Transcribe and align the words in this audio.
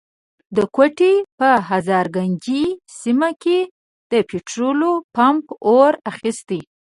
د 0.55 0.57
کوټي 0.75 1.15
په 1.39 1.49
هزارګنجۍ 1.69 2.65
سيمه 3.01 3.29
کي 3.43 3.59
د 4.11 4.13
پټرولو 4.29 4.91
پمپ 5.15 5.45
اور 5.71 5.91
اخستی. 6.11 6.61